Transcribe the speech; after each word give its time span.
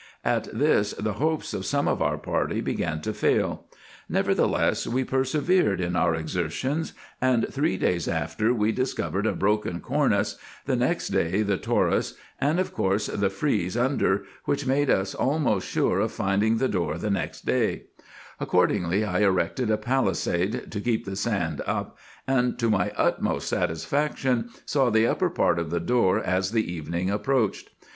At 0.25 0.45
this 0.51 0.93
the 0.93 1.13
hopes 1.21 1.53
of 1.53 1.63
some 1.63 1.87
of 1.87 2.01
our 2.01 2.17
party 2.17 2.59
began 2.59 3.01
to 3.01 3.13
fail; 3.13 3.65
nevertheless 4.09 4.87
we 4.87 5.01
IN 5.01 5.05
EGYPT, 5.07 5.11
NUBIA, 5.13 5.25
&c 5.25 5.31
211 5.37 5.61
persevered 5.61 5.79
in 5.81 5.95
our 5.95 6.15
exertions, 6.15 6.93
and 7.21 7.47
three 7.53 7.77
days 7.77 8.07
after 8.07 8.51
we 8.51 8.71
discovered 8.71 9.27
a 9.27 9.33
broken 9.33 9.79
cornice, 9.79 10.37
the 10.65 10.75
next 10.75 11.09
day 11.09 11.43
the 11.43 11.59
torus, 11.59 12.15
and 12.39 12.59
of 12.59 12.73
course 12.73 13.05
the 13.05 13.29
frize 13.29 13.77
under, 13.77 14.23
which 14.45 14.65
made 14.65 14.89
us 14.89 15.13
almost 15.13 15.67
sure 15.67 15.99
of 15.99 16.11
finding 16.11 16.57
the 16.57 16.67
door 16.67 16.97
the 16.97 17.11
next 17.11 17.45
day; 17.45 17.83
accordingly 18.39 19.05
I 19.05 19.19
erected 19.19 19.69
a 19.69 19.77
palisade, 19.77 20.71
to 20.71 20.81
keep 20.81 21.05
the 21.05 21.15
sand 21.15 21.61
up, 21.67 21.99
and 22.25 22.57
to 22.57 22.71
my 22.71 22.91
utmost 22.97 23.47
satisfaction 23.47 24.49
saw 24.65 24.89
the 24.89 25.05
upper 25.05 25.29
part 25.29 25.59
of 25.59 25.69
the 25.69 25.79
door 25.79 26.17
as 26.19 26.49
the 26.53 26.73
evening 26.73 27.11
approached. 27.11 27.69